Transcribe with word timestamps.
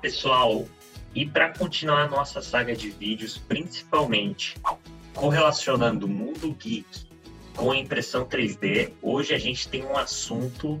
pessoal! 0.00 0.66
E 1.14 1.26
para 1.26 1.50
continuar 1.50 2.04
a 2.04 2.08
nossa 2.08 2.40
saga 2.40 2.74
de 2.74 2.90
vídeos, 2.90 3.38
principalmente 3.38 4.56
correlacionando 5.14 6.06
o 6.06 6.08
mundo 6.08 6.54
geek 6.58 6.86
com 7.56 7.72
a 7.72 7.76
impressão 7.76 8.24
3D, 8.24 8.92
hoje 9.02 9.34
a 9.34 9.38
gente 9.38 9.68
tem 9.68 9.84
um 9.84 9.96
assunto 9.96 10.80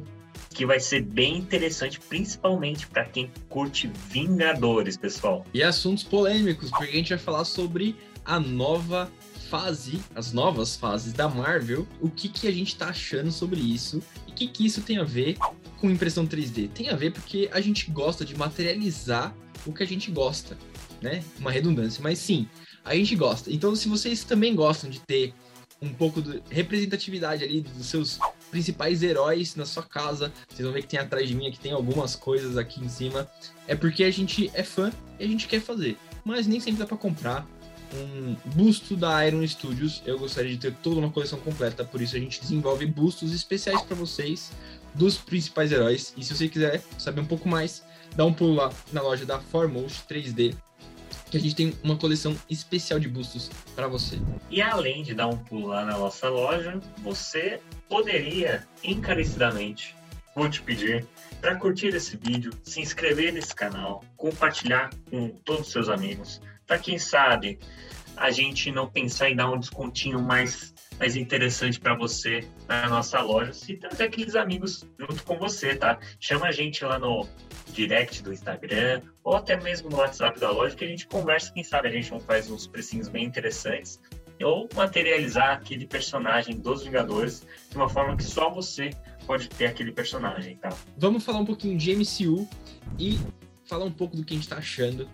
que 0.50 0.64
vai 0.64 0.78
ser 0.78 1.02
bem 1.02 1.36
interessante, 1.36 1.98
principalmente 1.98 2.86
para 2.86 3.04
quem 3.04 3.30
curte 3.48 3.90
Vingadores, 4.08 4.96
pessoal. 4.96 5.44
E 5.52 5.62
assuntos 5.62 6.04
polêmicos, 6.04 6.70
porque 6.70 6.92
a 6.92 6.96
gente 6.96 7.08
vai 7.10 7.18
falar 7.18 7.44
sobre 7.44 7.96
a 8.24 8.38
nova 8.38 9.10
fase, 9.48 10.00
as 10.14 10.32
novas 10.32 10.76
fases 10.76 11.12
da 11.12 11.28
Marvel, 11.28 11.86
o 12.00 12.10
que, 12.10 12.28
que 12.28 12.46
a 12.46 12.52
gente 12.52 12.76
tá 12.76 12.88
achando 12.88 13.32
sobre 13.32 13.60
isso 13.60 14.02
e 14.26 14.30
o 14.30 14.34
que, 14.34 14.46
que 14.46 14.66
isso 14.66 14.82
tem 14.82 14.98
a 14.98 15.04
ver 15.04 15.36
com 15.80 15.90
impressão 15.90 16.26
3D. 16.26 16.70
Tem 16.70 16.88
a 16.88 16.96
ver 16.96 17.12
porque 17.12 17.48
a 17.52 17.60
gente 17.60 17.90
gosta 17.90 18.24
de 18.24 18.36
materializar 18.36 19.34
o 19.66 19.72
que 19.72 19.82
a 19.82 19.86
gente 19.86 20.10
gosta, 20.10 20.56
né? 21.00 21.22
Uma 21.38 21.50
redundância, 21.50 22.02
mas 22.02 22.18
sim, 22.18 22.48
a 22.84 22.94
gente 22.94 23.14
gosta. 23.14 23.52
Então, 23.52 23.74
se 23.74 23.88
vocês 23.88 24.24
também 24.24 24.54
gostam 24.54 24.88
de 24.88 25.00
ter 25.00 25.34
um 25.80 25.90
pouco 25.90 26.20
de 26.20 26.42
representatividade 26.50 27.44
ali 27.44 27.60
dos 27.60 27.86
seus 27.86 28.18
principais 28.50 29.02
heróis 29.02 29.54
na 29.54 29.64
sua 29.64 29.82
casa, 29.82 30.32
vocês 30.48 30.64
vão 30.64 30.72
ver 30.72 30.82
que 30.82 30.88
tem 30.88 30.98
atrás 30.98 31.28
de 31.28 31.34
mim 31.34 31.46
aqui 31.46 31.60
tem 31.60 31.72
algumas 31.72 32.16
coisas 32.16 32.56
aqui 32.56 32.80
em 32.80 32.88
cima, 32.88 33.28
é 33.66 33.76
porque 33.76 34.02
a 34.02 34.10
gente 34.10 34.50
é 34.54 34.62
fã 34.62 34.90
e 35.20 35.24
a 35.24 35.28
gente 35.28 35.46
quer 35.46 35.60
fazer. 35.60 35.96
Mas 36.24 36.46
nem 36.46 36.58
sempre 36.58 36.80
dá 36.80 36.86
para 36.86 36.96
comprar 36.96 37.46
um 37.94 38.36
busto 38.54 38.96
da 38.96 39.26
Iron 39.26 39.46
Studios. 39.46 40.02
Eu 40.04 40.18
gostaria 40.18 40.50
de 40.50 40.58
ter 40.58 40.74
toda 40.82 40.98
uma 40.98 41.10
coleção 41.10 41.38
completa, 41.38 41.84
por 41.84 42.00
isso 42.00 42.16
a 42.16 42.18
gente 42.18 42.40
desenvolve 42.40 42.84
bustos 42.86 43.32
especiais 43.32 43.80
para 43.82 43.96
vocês 43.96 44.50
dos 44.94 45.16
principais 45.16 45.72
heróis. 45.72 46.12
E 46.16 46.24
se 46.24 46.34
você 46.34 46.48
quiser 46.48 46.82
saber 46.98 47.20
um 47.20 47.26
pouco 47.26 47.48
mais, 47.48 47.82
dá 48.14 48.24
um 48.24 48.32
pulo 48.32 48.54
lá 48.54 48.72
na 48.92 49.02
loja 49.02 49.24
da 49.24 49.38
Foremost 49.38 50.04
3D, 50.08 50.54
que 51.30 51.36
a 51.36 51.40
gente 51.40 51.54
tem 51.54 51.74
uma 51.82 51.96
coleção 51.96 52.36
especial 52.48 52.98
de 52.98 53.08
bustos 53.08 53.50
para 53.74 53.86
você. 53.86 54.18
E 54.50 54.62
além 54.62 55.02
de 55.02 55.14
dar 55.14 55.26
um 55.26 55.36
pulo 55.36 55.68
lá 55.68 55.84
na 55.84 55.98
nossa 55.98 56.28
loja, 56.28 56.80
você 56.98 57.60
poderia 57.88 58.66
encarecidamente, 58.82 59.94
vou 60.34 60.48
te 60.48 60.62
pedir, 60.62 61.06
para 61.40 61.56
curtir 61.56 61.88
esse 61.88 62.16
vídeo, 62.16 62.52
se 62.62 62.80
inscrever 62.80 63.32
nesse 63.32 63.54
canal, 63.54 64.02
compartilhar 64.16 64.90
com 65.10 65.28
todos 65.44 65.66
os 65.66 65.72
seus 65.72 65.88
amigos, 65.88 66.40
para 66.66 66.78
quem 66.78 66.98
sabe 66.98 67.58
a 68.16 68.30
gente 68.30 68.72
não 68.72 68.88
pensar 68.88 69.30
em 69.30 69.36
dar 69.36 69.50
um 69.50 69.58
descontinho 69.58 70.20
mais 70.20 70.74
mais 70.98 71.16
interessante 71.16 71.78
para 71.78 71.94
você 71.94 72.44
na 72.66 72.88
nossa 72.88 73.20
loja, 73.20 73.52
se 73.52 73.76
trazer 73.76 74.04
aqueles 74.04 74.34
amigos 74.34 74.84
junto 74.98 75.22
com 75.22 75.38
você, 75.38 75.74
tá? 75.74 75.98
Chama 76.18 76.46
a 76.46 76.52
gente 76.52 76.84
lá 76.84 76.98
no 76.98 77.26
direct 77.72 78.22
do 78.22 78.32
Instagram 78.32 79.02
ou 79.22 79.36
até 79.36 79.56
mesmo 79.56 79.88
no 79.88 79.98
WhatsApp 79.98 80.40
da 80.40 80.50
loja 80.50 80.74
que 80.74 80.84
a 80.84 80.88
gente 80.88 81.06
conversa, 81.06 81.52
quem 81.52 81.62
sabe 81.62 81.88
a 81.88 81.92
gente 81.92 82.10
não 82.10 82.20
faz 82.20 82.50
uns 82.50 82.66
precinhos 82.66 83.08
bem 83.08 83.24
interessantes 83.24 84.00
ou 84.42 84.68
materializar 84.74 85.54
aquele 85.54 85.86
personagem 85.86 86.56
dos 86.56 86.84
Vingadores 86.84 87.46
de 87.70 87.76
uma 87.76 87.88
forma 87.88 88.16
que 88.16 88.22
só 88.22 88.50
você 88.50 88.90
pode 89.26 89.48
ter 89.48 89.66
aquele 89.66 89.92
personagem, 89.92 90.56
tá? 90.56 90.70
Vamos 90.96 91.24
falar 91.24 91.38
um 91.38 91.44
pouquinho 91.44 91.76
de 91.76 91.94
MCU 91.94 92.48
e 92.98 93.18
falar 93.64 93.84
um 93.84 93.92
pouco 93.92 94.16
do 94.16 94.24
que 94.24 94.34
a 94.34 94.36
gente 94.36 94.48
tá 94.48 94.56
achando 94.56 95.08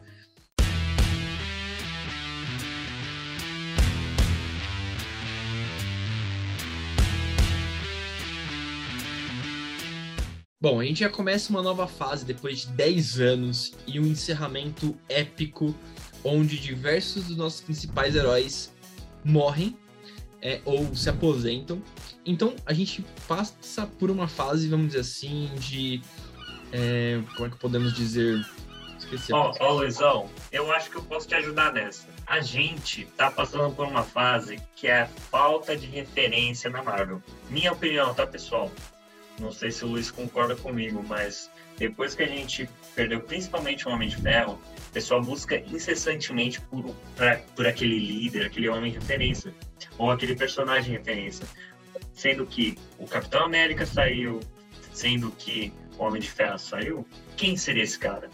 Bom, 10.65 10.81
a 10.81 10.85
gente 10.87 11.01
já 11.01 11.11
começa 11.11 11.51
uma 11.51 11.61
nova 11.61 11.87
fase 11.87 12.25
depois 12.25 12.61
de 12.61 12.69
10 12.69 13.21
anos 13.21 13.75
e 13.87 14.01
um 14.01 14.07
encerramento 14.07 14.97
épico 15.11 15.75
onde 16.25 16.59
diversos 16.59 17.25
dos 17.25 17.37
nossos 17.37 17.61
principais 17.61 18.17
heróis 18.17 18.73
morrem 19.23 19.77
é, 20.41 20.63
ou 20.65 20.97
se 20.97 21.11
aposentam. 21.11 21.83
Então 22.25 22.57
a 22.65 22.73
gente 22.73 23.05
passa 23.29 23.87
por 23.87 24.11
uma 24.11 24.27
fase, 24.27 24.67
vamos 24.67 24.87
dizer 24.87 25.01
assim, 25.01 25.51
de. 25.57 26.01
É, 26.73 27.21
como 27.35 27.47
é 27.47 27.51
que 27.51 27.59
podemos 27.59 27.93
dizer? 27.93 28.43
Esqueci. 28.99 29.35
Ó, 29.35 29.53
oh, 29.61 29.65
oh, 29.67 29.73
Luizão, 29.75 30.31
eu 30.51 30.73
acho 30.73 30.89
que 30.89 30.97
eu 30.97 31.03
posso 31.03 31.29
te 31.29 31.35
ajudar 31.35 31.75
nessa. 31.75 32.09
A 32.27 32.41
gente 32.41 33.05
tá 33.19 33.31
passando 33.31 33.71
por 33.75 33.87
uma 33.87 34.03
fase 34.03 34.59
que 34.75 34.87
é 34.87 35.03
a 35.03 35.07
falta 35.07 35.77
de 35.77 35.85
referência 35.85 36.71
na 36.71 36.83
Marvel. 36.83 37.23
Minha 37.51 37.73
opinião, 37.73 38.15
tá, 38.15 38.27
pessoal? 38.27 38.73
Não 39.39 39.51
sei 39.51 39.71
se 39.71 39.85
o 39.85 39.89
Luiz 39.89 40.11
concorda 40.11 40.55
comigo, 40.55 41.05
mas 41.07 41.51
depois 41.77 42.15
que 42.15 42.23
a 42.23 42.29
gente 42.29 42.69
perdeu 42.95 43.21
principalmente 43.21 43.87
o 43.89 43.91
Homem 43.91 44.09
de 44.09 44.17
Ferro, 44.17 44.61
o 44.89 44.93
pessoal 44.93 45.21
busca 45.21 45.59
incessantemente 45.59 46.61
por, 46.61 46.95
pra, 47.17 47.39
por 47.57 47.67
aquele 47.67 47.99
líder, 47.99 48.47
aquele 48.47 48.69
homem 48.69 48.93
de 48.93 48.99
referência, 48.99 49.53
ou 49.99 50.11
aquele 50.11 50.37
personagem 50.37 50.93
de 50.93 50.99
referência. 50.99 51.47
Sendo 52.13 52.47
que 52.47 52.79
o 52.99 53.07
Capitão 53.07 53.45
América 53.45 53.85
saiu, 53.85 54.41
sendo 54.93 55.33
que 55.33 55.73
o 55.99 56.05
Homem 56.05 56.21
de 56.21 56.31
Ferro 56.31 56.59
saiu, 56.59 57.07
quem 57.37 57.57
seria 57.57 57.83
esse 57.83 57.99
cara? 57.99 58.31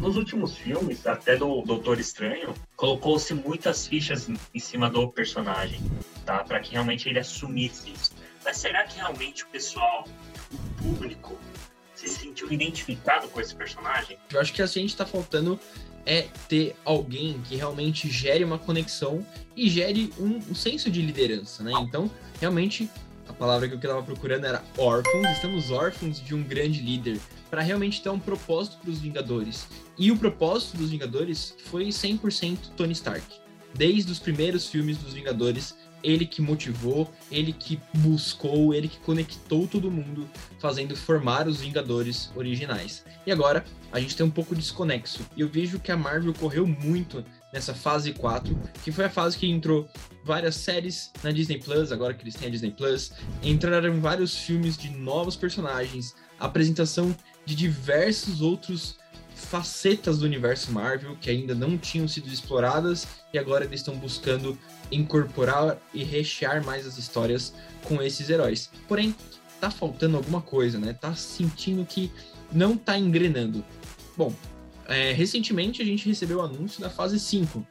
Nos 0.00 0.16
últimos 0.16 0.56
filmes, 0.56 1.06
até 1.06 1.36
do 1.36 1.62
Doutor 1.62 2.00
Estranho, 2.00 2.54
colocou-se 2.76 3.32
muitas 3.34 3.86
fichas 3.86 4.28
em 4.28 4.58
cima 4.58 4.90
do 4.90 5.08
personagem, 5.08 5.80
tá? 6.24 6.42
Para 6.42 6.60
que 6.60 6.72
realmente 6.72 7.08
ele 7.08 7.18
assumisse 7.18 7.90
isso. 7.90 8.07
Mas 8.48 8.56
será 8.56 8.82
que 8.84 8.96
realmente 8.96 9.44
o 9.44 9.46
pessoal, 9.48 10.08
o 10.50 10.82
público, 10.82 11.38
se 11.94 12.08
sentiu 12.08 12.50
identificado 12.50 13.28
com 13.28 13.42
esse 13.42 13.54
personagem? 13.54 14.16
Eu 14.32 14.40
acho 14.40 14.54
que 14.54 14.62
a 14.62 14.66
gente 14.66 14.96
tá 14.96 15.04
faltando 15.04 15.60
é 16.06 16.22
ter 16.48 16.74
alguém 16.82 17.42
que 17.42 17.56
realmente 17.56 18.08
gere 18.08 18.42
uma 18.42 18.58
conexão 18.58 19.22
e 19.54 19.68
gere 19.68 20.10
um, 20.18 20.38
um 20.50 20.54
senso 20.54 20.90
de 20.90 21.02
liderança, 21.02 21.62
né? 21.62 21.72
Então, 21.82 22.10
realmente, 22.40 22.88
a 23.28 23.34
palavra 23.34 23.68
que 23.68 23.74
eu 23.74 23.78
estava 23.78 24.02
procurando 24.02 24.46
era 24.46 24.64
órfãos. 24.78 25.28
Estamos 25.28 25.70
órfãos 25.70 26.18
de 26.18 26.34
um 26.34 26.42
grande 26.42 26.80
líder 26.80 27.20
para 27.50 27.60
realmente 27.60 28.00
ter 28.00 28.08
um 28.08 28.18
propósito 28.18 28.78
para 28.78 28.88
os 28.88 28.98
Vingadores. 28.98 29.68
E 29.98 30.10
o 30.10 30.16
propósito 30.16 30.78
dos 30.78 30.88
Vingadores 30.88 31.54
foi 31.66 31.88
100% 31.88 32.70
Tony 32.78 32.92
Stark. 32.92 33.26
Desde 33.74 34.10
os 34.10 34.18
primeiros 34.18 34.66
filmes 34.66 34.96
dos 34.96 35.12
Vingadores, 35.12 35.76
ele 36.02 36.26
que 36.26 36.40
motivou, 36.40 37.12
ele 37.30 37.52
que 37.52 37.80
buscou, 37.94 38.74
ele 38.74 38.88
que 38.88 38.98
conectou 38.98 39.66
todo 39.66 39.90
mundo, 39.90 40.28
fazendo 40.58 40.96
formar 40.96 41.46
os 41.48 41.60
Vingadores 41.60 42.30
originais. 42.34 43.04
E 43.26 43.32
agora 43.32 43.64
a 43.92 44.00
gente 44.00 44.16
tem 44.16 44.24
um 44.24 44.30
pouco 44.30 44.54
desconexo. 44.54 45.20
E 45.36 45.40
eu 45.40 45.48
vejo 45.48 45.78
que 45.78 45.90
a 45.90 45.96
Marvel 45.96 46.34
correu 46.34 46.66
muito 46.66 47.24
nessa 47.52 47.74
fase 47.74 48.12
4, 48.12 48.58
que 48.84 48.92
foi 48.92 49.06
a 49.06 49.10
fase 49.10 49.36
que 49.36 49.46
entrou 49.46 49.88
várias 50.24 50.56
séries 50.56 51.10
na 51.22 51.32
Disney 51.32 51.58
Plus, 51.58 51.90
agora 51.90 52.12
que 52.12 52.22
eles 52.22 52.34
têm 52.34 52.48
a 52.48 52.50
Disney 52.50 52.70
Plus, 52.70 53.12
entraram 53.42 54.00
vários 54.00 54.36
filmes 54.36 54.76
de 54.76 54.90
novos 54.90 55.34
personagens, 55.34 56.14
apresentação 56.38 57.16
de 57.46 57.54
diversos 57.54 58.42
outros 58.42 58.98
facetas 59.38 60.18
do 60.18 60.26
universo 60.26 60.72
Marvel 60.72 61.16
que 61.20 61.30
ainda 61.30 61.54
não 61.54 61.78
tinham 61.78 62.08
sido 62.08 62.28
exploradas 62.28 63.06
e 63.32 63.38
agora 63.38 63.64
eles 63.64 63.80
estão 63.80 63.96
buscando 63.96 64.58
incorporar 64.90 65.78
e 65.94 66.02
rechear 66.02 66.64
mais 66.64 66.86
as 66.86 66.98
histórias 66.98 67.54
com 67.84 68.02
esses 68.02 68.28
heróis. 68.28 68.70
Porém, 68.88 69.14
tá 69.60 69.70
faltando 69.70 70.16
alguma 70.16 70.42
coisa, 70.42 70.78
né? 70.78 70.92
Tá 70.92 71.14
sentindo 71.14 71.84
que 71.86 72.10
não 72.52 72.76
tá 72.76 72.98
engrenando. 72.98 73.64
Bom, 74.16 74.34
é, 74.86 75.12
recentemente 75.12 75.80
a 75.80 75.84
gente 75.84 76.08
recebeu 76.08 76.38
o 76.38 76.42
anúncio 76.42 76.80
da 76.80 76.90
fase 76.90 77.20
5. 77.20 77.64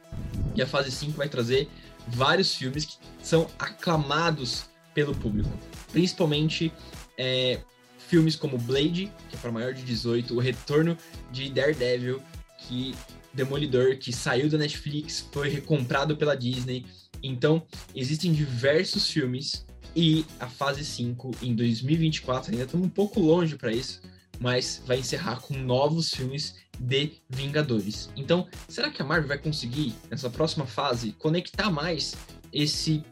E 0.54 0.62
a 0.62 0.66
fase 0.66 0.90
5 0.90 1.12
vai 1.12 1.28
trazer 1.28 1.68
vários 2.06 2.54
filmes 2.54 2.86
que 2.86 2.96
são 3.22 3.46
aclamados 3.58 4.64
pelo 4.94 5.14
público. 5.14 5.50
Principalmente 5.92 6.72
é, 7.16 7.60
filmes 8.08 8.34
como 8.34 8.58
Blade, 8.58 9.12
que 9.28 9.36
é 9.36 9.38
para 9.38 9.52
maior 9.52 9.72
de 9.74 9.82
18, 9.82 10.34
o 10.34 10.40
retorno 10.40 10.96
de 11.30 11.50
Daredevil, 11.50 12.22
que 12.58 12.94
Demolidor, 13.32 13.98
que 13.98 14.12
saiu 14.12 14.48
da 14.48 14.58
Netflix, 14.58 15.28
foi 15.30 15.48
recomprado 15.48 16.16
pela 16.16 16.34
Disney. 16.34 16.84
Então, 17.22 17.64
existem 17.94 18.32
diversos 18.32 19.10
filmes 19.10 19.66
e 19.94 20.24
a 20.40 20.48
fase 20.48 20.84
5 20.84 21.32
em 21.42 21.54
2024, 21.54 22.52
ainda 22.52 22.64
estamos 22.64 22.86
um 22.86 22.90
pouco 22.90 23.20
longe 23.20 23.56
para 23.56 23.72
isso, 23.72 24.00
mas 24.40 24.82
vai 24.86 24.98
encerrar 24.98 25.40
com 25.40 25.54
novos 25.54 26.10
filmes 26.12 26.56
de 26.78 27.12
Vingadores. 27.28 28.08
Então, 28.16 28.46
será 28.68 28.90
que 28.90 29.02
a 29.02 29.04
Marvel 29.04 29.28
vai 29.28 29.38
conseguir, 29.38 29.94
nessa 30.10 30.30
próxima 30.30 30.66
fase, 30.66 31.12
conectar 31.12 31.70
mais 31.70 32.14
esse 32.52 33.02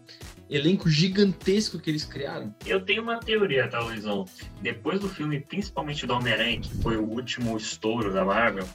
elenco 0.48 0.88
gigantesco 0.88 1.78
que 1.78 1.90
eles 1.90 2.04
criaram? 2.04 2.54
Eu 2.64 2.80
tenho 2.80 3.02
uma 3.02 3.18
teoria, 3.18 3.68
tá, 3.68 3.80
Luizão? 3.80 4.24
Depois 4.60 5.00
do 5.00 5.08
filme, 5.08 5.40
principalmente 5.40 6.06
do 6.06 6.14
Homem-Aranha, 6.14 6.60
que 6.60 6.74
foi 6.82 6.96
o 6.96 7.04
último 7.04 7.56
estouro 7.56 8.12
da 8.12 8.24
Marvel, 8.24 8.66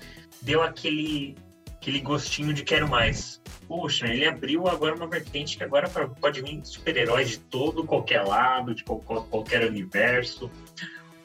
deu 0.42 0.62
aquele, 0.62 1.36
aquele 1.76 2.00
gostinho 2.02 2.54
de 2.54 2.64
quero 2.64 2.90
mais. 2.90 3.42
Poxa, 3.68 4.08
ele 4.08 4.26
abriu 4.26 4.68
agora 4.68 4.96
uma 4.96 5.08
vertente 5.08 5.58
que 5.58 5.64
agora 5.64 5.88
pode 5.90 6.42
vir 6.42 6.60
super-heróis 6.64 7.30
de 7.30 7.40
todo 7.40 7.86
qualquer 7.86 8.24
lado, 8.24 8.76
de 8.76 8.84
qualquer 8.84 9.66
universo. 9.66 10.52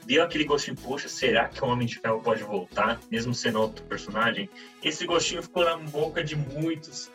deu 0.07 0.23
aquele 0.23 0.45
gostinho, 0.45 0.77
poxa, 0.77 1.09
será 1.09 1.49
que 1.49 1.63
o 1.63 1.67
Homem 1.67 1.89
de 1.89 1.99
Ferro 1.99 2.21
pode 2.21 2.45
voltar, 2.45 3.01
mesmo 3.11 3.35
sendo 3.35 3.61
outro 3.61 3.85
personagem? 3.85 4.49
Esse 4.83 5.05
gostinho 5.05 5.43
ficou 5.43 5.65
na 5.65 5.77
boca 5.77 6.23
de 6.23 6.37
muitos, 6.37 7.11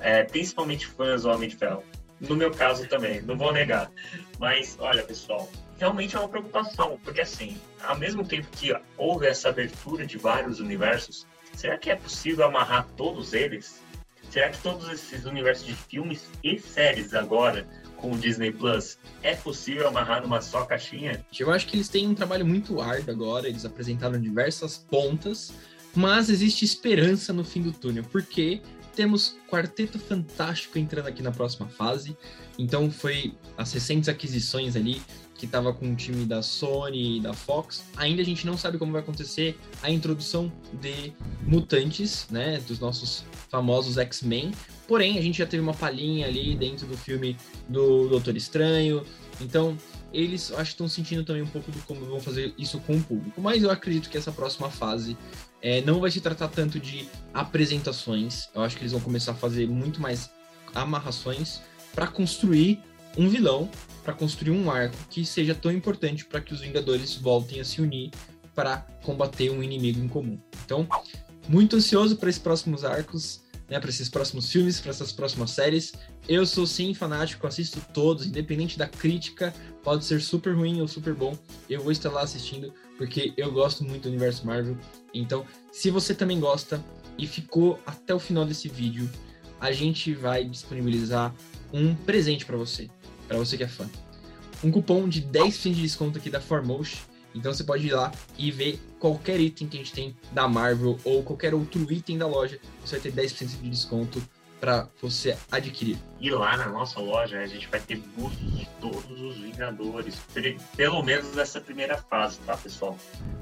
é, 0.00 0.22
principalmente 0.22 0.86
fãs 0.86 1.22
do 1.22 1.30
Homem 1.30 1.48
de 1.48 1.56
Ferro. 1.56 1.82
No 2.20 2.34
meu 2.34 2.50
caso 2.50 2.86
também, 2.88 3.22
não 3.22 3.36
vou 3.36 3.52
negar. 3.52 3.90
Mas, 4.38 4.76
olha, 4.80 5.02
pessoal, 5.02 5.48
realmente 5.78 6.16
é 6.16 6.18
uma 6.18 6.28
preocupação, 6.28 6.98
porque 7.04 7.20
assim, 7.20 7.56
ao 7.82 7.96
mesmo 7.96 8.24
tempo 8.24 8.48
que 8.52 8.74
houve 8.96 9.26
essa 9.26 9.48
abertura 9.48 10.04
de 10.04 10.18
vários 10.18 10.58
universos, 10.60 11.26
será 11.54 11.78
que 11.78 11.90
é 11.90 11.96
possível 11.96 12.46
amarrar 12.46 12.86
todos 12.96 13.32
eles? 13.32 13.80
Será 14.30 14.50
que 14.50 14.58
todos 14.58 14.88
esses 14.90 15.24
universos 15.24 15.66
de 15.66 15.74
filmes 15.74 16.28
e 16.44 16.58
séries 16.58 17.14
agora 17.14 17.66
com 17.96 18.12
o 18.12 18.18
Disney 18.18 18.52
Plus 18.52 18.98
é 19.22 19.34
possível 19.34 19.88
amarrar 19.88 20.20
numa 20.20 20.40
só 20.40 20.64
caixinha? 20.64 21.24
Eu 21.38 21.50
acho 21.50 21.66
que 21.66 21.76
eles 21.76 21.88
têm 21.88 22.06
um 22.06 22.14
trabalho 22.14 22.44
muito 22.44 22.80
árduo 22.80 23.10
agora, 23.10 23.48
eles 23.48 23.64
apresentaram 23.64 24.20
diversas 24.20 24.76
pontas, 24.76 25.52
mas 25.94 26.28
existe 26.28 26.64
esperança 26.64 27.32
no 27.32 27.42
fim 27.42 27.62
do 27.62 27.72
túnel, 27.72 28.04
porque 28.12 28.60
temos 28.98 29.36
Quarteto 29.48 29.96
Fantástico 29.96 30.76
entrando 30.76 31.06
aqui 31.06 31.22
na 31.22 31.30
próxima 31.30 31.68
fase. 31.68 32.16
Então 32.58 32.90
foi 32.90 33.32
as 33.56 33.72
recentes 33.72 34.08
aquisições 34.08 34.74
ali 34.74 35.00
que 35.36 35.46
estava 35.46 35.72
com 35.72 35.92
o 35.92 35.94
time 35.94 36.24
da 36.24 36.42
Sony 36.42 37.18
e 37.18 37.20
da 37.20 37.32
Fox. 37.32 37.84
Ainda 37.96 38.22
a 38.22 38.24
gente 38.24 38.44
não 38.44 38.58
sabe 38.58 38.76
como 38.76 38.90
vai 38.90 39.00
acontecer 39.00 39.56
a 39.84 39.88
introdução 39.88 40.52
de 40.72 41.12
mutantes, 41.42 42.26
né, 42.28 42.58
dos 42.66 42.80
nossos 42.80 43.24
famosos 43.48 43.98
X-Men. 43.98 44.50
Porém, 44.88 45.16
a 45.16 45.22
gente 45.22 45.38
já 45.38 45.46
teve 45.46 45.62
uma 45.62 45.74
palhinha 45.74 46.26
ali 46.26 46.56
dentro 46.56 46.84
do 46.84 46.96
filme 46.96 47.36
do 47.68 48.08
Doutor 48.08 48.36
Estranho. 48.36 49.04
Então, 49.40 49.78
eles 50.12 50.50
acho 50.52 50.70
que 50.70 50.74
estão 50.74 50.88
sentindo 50.88 51.24
também 51.24 51.42
um 51.42 51.46
pouco 51.46 51.70
do 51.70 51.78
como 51.82 52.04
vão 52.06 52.20
fazer 52.20 52.54
isso 52.56 52.80
com 52.80 52.96
o 52.96 53.02
público. 53.02 53.40
Mas 53.40 53.62
eu 53.62 53.70
acredito 53.70 54.08
que 54.08 54.16
essa 54.16 54.32
próxima 54.32 54.70
fase 54.70 55.16
é, 55.60 55.80
não 55.82 56.00
vai 56.00 56.10
se 56.10 56.20
tratar 56.20 56.48
tanto 56.48 56.80
de 56.80 57.08
apresentações. 57.34 58.48
Eu 58.54 58.62
acho 58.62 58.76
que 58.76 58.82
eles 58.82 58.92
vão 58.92 59.00
começar 59.00 59.32
a 59.32 59.34
fazer 59.34 59.68
muito 59.68 60.00
mais 60.00 60.30
amarrações 60.74 61.60
para 61.94 62.06
construir 62.06 62.80
um 63.16 63.28
vilão, 63.28 63.68
para 64.04 64.12
construir 64.12 64.52
um 64.52 64.70
arco 64.70 64.96
que 65.10 65.24
seja 65.24 65.54
tão 65.54 65.72
importante 65.72 66.24
para 66.24 66.40
que 66.40 66.54
os 66.54 66.60
Vingadores 66.60 67.16
voltem 67.16 67.60
a 67.60 67.64
se 67.64 67.80
unir 67.80 68.10
para 68.54 68.78
combater 69.02 69.50
um 69.50 69.62
inimigo 69.62 70.00
em 70.00 70.08
comum. 70.08 70.38
Então, 70.64 70.86
muito 71.48 71.76
ansioso 71.76 72.16
para 72.16 72.28
esses 72.28 72.40
próximos 72.40 72.84
arcos, 72.84 73.42
né, 73.68 73.78
para 73.78 73.90
esses 73.90 74.08
próximos 74.08 74.50
filmes, 74.50 74.80
para 74.80 74.90
essas 74.90 75.12
próximas 75.12 75.50
séries. 75.50 75.92
Eu 76.28 76.46
sou 76.46 76.66
sim 76.66 76.94
fanático, 76.94 77.46
assisto 77.46 77.80
todos, 77.92 78.26
independente 78.26 78.78
da 78.78 78.86
crítica, 78.86 79.54
pode 79.82 80.04
ser 80.04 80.20
super 80.20 80.54
ruim 80.54 80.80
ou 80.80 80.88
super 80.88 81.14
bom, 81.14 81.36
eu 81.68 81.82
vou 81.82 81.92
estar 81.92 82.10
lá 82.10 82.22
assistindo 82.22 82.72
porque 82.96 83.32
eu 83.36 83.52
gosto 83.52 83.84
muito 83.84 84.02
do 84.02 84.08
universo 84.08 84.46
Marvel. 84.46 84.76
Então, 85.14 85.44
se 85.70 85.90
você 85.90 86.14
também 86.14 86.40
gosta 86.40 86.82
e 87.16 87.26
ficou 87.26 87.78
até 87.86 88.14
o 88.14 88.18
final 88.18 88.44
desse 88.44 88.68
vídeo, 88.68 89.08
a 89.60 89.72
gente 89.72 90.14
vai 90.14 90.44
disponibilizar 90.44 91.34
um 91.72 91.94
presente 91.94 92.44
para 92.44 92.56
você, 92.56 92.88
para 93.26 93.38
você 93.38 93.56
que 93.56 93.64
é 93.64 93.68
fã. 93.68 93.88
Um 94.62 94.70
cupom 94.70 95.08
de 95.08 95.22
10% 95.22 95.74
de 95.74 95.82
desconto 95.82 96.18
aqui 96.18 96.30
da 96.30 96.40
Formosh. 96.40 97.02
Então 97.38 97.52
você 97.52 97.64
pode 97.64 97.86
ir 97.86 97.92
lá 97.92 98.12
e 98.36 98.50
ver 98.50 98.80
qualquer 98.98 99.40
item 99.40 99.68
que 99.68 99.76
a 99.76 99.80
gente 99.80 99.92
tem 99.92 100.16
da 100.32 100.48
Marvel 100.48 100.98
ou 101.04 101.22
qualquer 101.22 101.54
outro 101.54 101.90
item 101.92 102.18
da 102.18 102.26
loja, 102.26 102.58
você 102.84 102.98
vai 102.98 103.10
ter 103.10 103.22
10% 103.22 103.60
de 103.60 103.70
desconto 103.70 104.22
para 104.60 104.88
você 105.00 105.36
adquirir. 105.50 105.98
E 106.20 106.30
lá 106.30 106.56
na 106.56 106.68
nossa 106.68 107.00
loja 107.00 107.38
a 107.38 107.46
gente 107.46 107.68
vai 107.68 107.80
ter 107.80 107.96
bustos 108.16 108.58
de 108.58 108.66
todos 108.80 109.20
os 109.20 109.38
Vingadores, 109.38 110.16
pelo 110.76 111.02
menos 111.02 111.34
nessa 111.34 111.60
primeira 111.60 111.96
fase, 111.96 112.38
tá, 112.40 112.56
pessoal? 112.56 112.98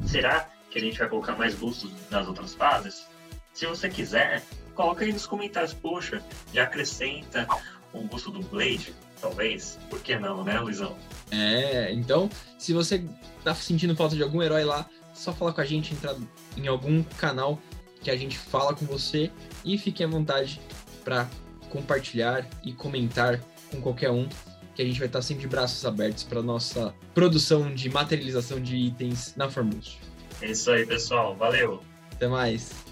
Será 0.07 0.49
que 0.71 0.79
a 0.79 0.81
gente 0.81 0.99
vai 0.99 1.09
colocar 1.09 1.37
mais 1.37 1.55
bustos 1.55 1.91
nas 2.11 2.29
outras 2.29 2.55
fases? 2.55 3.07
Se 3.53 3.67
você 3.67 3.89
quiser, 3.89 4.43
coloca 4.75 5.05
aí 5.05 5.13
nos 5.13 5.27
comentários. 5.27 5.73
Poxa, 5.73 6.23
já 6.53 6.65
acrescenta 6.65 7.47
um 7.95 8.07
busto 8.07 8.31
do 8.31 8.41
Blade, 8.41 8.95
talvez? 9.21 9.79
Por 9.89 10.01
que 10.01 10.19
não, 10.19 10.45
né, 10.45 10.59
Luizão? 10.61 10.97
É, 11.31 11.93
então, 11.93 12.29
se 12.59 12.73
você 12.73 13.05
tá 13.43 13.55
sentindo 13.55 13.95
falta 13.97 14.17
de 14.17 14.23
algum 14.23 14.43
herói 14.43 14.65
lá, 14.65 14.89
só 15.15 15.33
falar 15.33 15.53
com 15.53 15.61
a 15.61 15.65
gente, 15.65 15.95
entrar 15.95 16.15
em 16.57 16.67
algum 16.67 17.03
canal 17.03 17.59
que 18.03 18.11
a 18.11 18.17
gente 18.17 18.39
fala 18.39 18.75
com 18.75 18.85
você 18.85 19.31
e 19.65 19.77
fique 19.79 20.05
à 20.05 20.07
vontade 20.07 20.61
para 21.05 21.29
compartilhar 21.71 22.47
e 22.65 22.73
comentar 22.73 23.41
com 23.71 23.81
qualquer 23.81 24.11
um, 24.11 24.29
que 24.75 24.83
a 24.83 24.85
gente 24.85 24.99
vai 24.99 25.07
estar 25.07 25.23
sempre 25.23 25.43
de 25.43 25.49
braços 25.49 25.85
abertos 25.85 26.23
para 26.23 26.43
nossa 26.43 26.95
produção 27.15 27.75
de 27.75 27.89
materialização 27.89 28.61
de 28.61 28.77
itens 28.77 29.35
na 29.37 29.49
Formus. 29.49 29.99
É 30.41 30.51
isso 30.51 30.71
aí, 30.71 30.85
pessoal. 30.85 31.35
Valeu. 31.35 31.83
Até 32.13 32.29
mais. 32.29 32.86